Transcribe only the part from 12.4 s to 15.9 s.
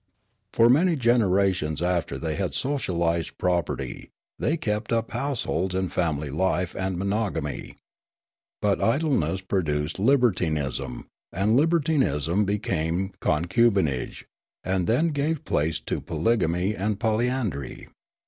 became concubinage, and then gave place